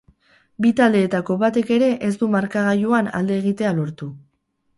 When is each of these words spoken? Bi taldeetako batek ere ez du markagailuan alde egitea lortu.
Bi 0.65 0.69
taldeetako 0.79 1.37
batek 1.43 1.69
ere 1.75 1.89
ez 2.07 2.09
du 2.23 2.31
markagailuan 2.37 3.11
alde 3.21 3.39
egitea 3.45 3.77
lortu. 3.83 4.11